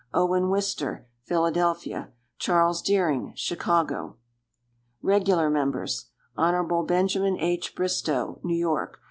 [0.15, 2.11] Owen Wister, Philadelphia.
[2.39, 4.17] Charles Deering, Chicago.
[5.03, 6.07] Regular Members.
[6.35, 6.87] Hon.
[6.87, 7.15] Benj.
[7.17, 7.75] H.
[7.75, 8.99] Bristow, New York.